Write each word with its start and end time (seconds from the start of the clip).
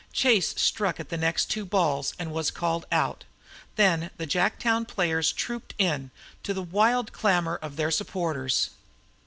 Chase 0.13 0.59
struck 0.59 0.99
at 0.99 1.09
the 1.09 1.15
next 1.17 1.51
two 1.51 1.63
balls 1.63 2.15
and 2.17 2.31
was 2.33 2.49
called 2.49 2.87
out. 2.91 3.23
Then 3.75 4.09
the 4.17 4.25
Jacktown 4.25 4.87
players 4.87 5.31
trooped 5.31 5.75
in, 5.77 6.09
to 6.41 6.55
the 6.55 6.63
wild 6.63 7.13
clamor 7.13 7.57
of 7.57 7.75
their 7.75 7.91
supporters. 7.91 8.71